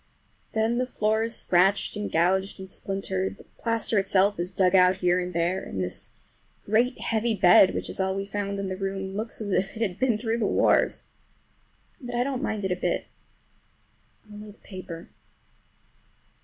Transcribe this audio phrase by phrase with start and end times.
[0.53, 4.95] Then the floor is scratched and gouged and splintered, the plaster itself is dug out
[4.95, 6.09] here and there, and this
[6.65, 9.81] great heavy bed, which is all we found in the room, looks as if it
[9.83, 11.05] had been through the wars.
[12.01, 15.09] But I don't mind it a bit—only the paper.